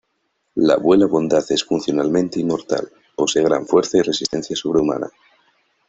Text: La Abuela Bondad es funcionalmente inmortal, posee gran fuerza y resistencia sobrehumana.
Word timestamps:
La 0.55 0.73
Abuela 0.73 1.05
Bondad 1.05 1.45
es 1.51 1.63
funcionalmente 1.63 2.39
inmortal, 2.39 2.91
posee 3.15 3.43
gran 3.43 3.67
fuerza 3.67 3.99
y 3.99 4.01
resistencia 4.01 4.55
sobrehumana. 4.55 5.07